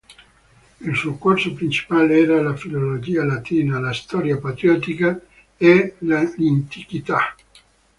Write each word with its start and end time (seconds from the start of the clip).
Il 0.79 0.95
suo 0.95 1.15
corso 1.17 1.53
principale 1.53 2.17
era 2.19 2.41
la 2.41 2.55
filologia 2.55 3.23
latina, 3.23 3.77
la 3.79 3.93
storia 3.93 4.39
patriottica 4.39 5.21
e 5.55 5.93
l'ntichità. 5.99 7.35